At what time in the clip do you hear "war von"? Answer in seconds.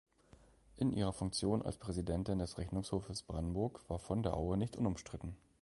3.87-4.23